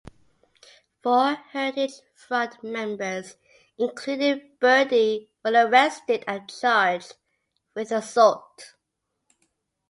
[1.03, 3.37] Four Heritage Front members,
[3.77, 7.15] including Burdi, were arrested and charged
[7.75, 8.73] with assault.